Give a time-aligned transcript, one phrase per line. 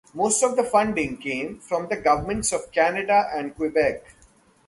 [0.15, 4.03] Most of the funding came from the governments of Canada and Quebec.